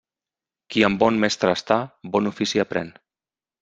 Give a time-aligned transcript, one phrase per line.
[0.71, 1.79] Qui amb bon mestre està,
[2.17, 2.95] bon ofici aprén.